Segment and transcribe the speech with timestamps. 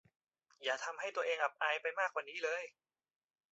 [0.63, 2.63] อย่าทำให้ตัวเองอับอายไปมากกว่านี้เลย